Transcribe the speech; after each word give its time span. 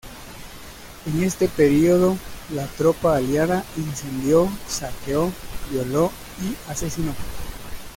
En 1.05 1.21
este 1.21 1.47
período 1.47 2.17
la 2.55 2.65
tropa 2.65 3.17
aliada 3.17 3.63
incendió, 3.77 4.49
saqueó, 4.67 5.31
violó 5.69 6.11
y 6.41 6.55
asesinó. 6.71 7.13